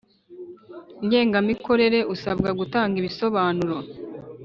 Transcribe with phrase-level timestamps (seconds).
[1.05, 3.77] Ngengamikorere usabwa gutanga ibisobanuro